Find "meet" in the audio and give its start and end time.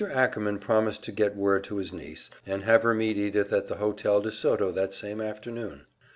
2.95-3.17